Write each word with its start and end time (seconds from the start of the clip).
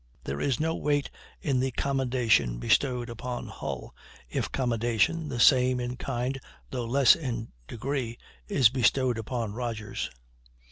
There 0.23 0.41
is 0.41 0.59
no 0.59 0.73
weight 0.73 1.11
in 1.41 1.59
the 1.59 1.69
commendation 1.69 2.57
bestowed 2.57 3.07
upon 3.07 3.45
Hull, 3.49 3.93
if 4.27 4.51
commendation, 4.51 5.29
the 5.29 5.39
same 5.39 5.79
in 5.79 5.95
kind 5.95 6.39
though 6.71 6.85
less 6.87 7.15
in 7.15 7.49
degree, 7.67 8.17
is 8.47 8.69
bestowed 8.69 9.19
upon 9.19 9.53
Rodgers. 9.53 10.09